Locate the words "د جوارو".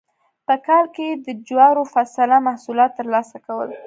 1.25-1.83